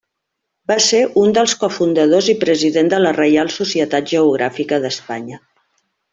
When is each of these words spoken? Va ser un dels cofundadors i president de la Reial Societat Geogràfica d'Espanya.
Va 0.69 0.77
ser 0.85 1.01
un 1.23 1.35
dels 1.37 1.53
cofundadors 1.63 2.29
i 2.33 2.35
president 2.45 2.89
de 2.95 3.01
la 3.03 3.13
Reial 3.19 3.53
Societat 3.59 4.09
Geogràfica 4.15 4.81
d'Espanya. 4.87 5.41